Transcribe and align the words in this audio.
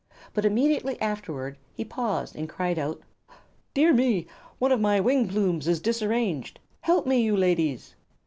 But 0.33 0.45
immediately 0.45 0.99
afterward 0.99 1.59
he 1.75 1.85
paused 1.85 2.35
and 2.35 2.49
cried 2.49 2.79
out: 2.79 3.01
"Dear 3.75 3.93
me! 3.93 4.25
One 4.57 4.71
of 4.71 4.81
my 4.81 4.99
wing 4.99 5.27
plumes 5.27 5.67
is 5.67 5.79
disarranged. 5.79 6.59
Help 6.81 7.05
me, 7.05 7.21
you 7.21 7.37
ladies!" 7.37 7.93